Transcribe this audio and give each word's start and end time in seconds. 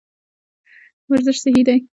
ورزش 1.09 1.37
صحي 1.43 1.61
دی. 1.67 1.77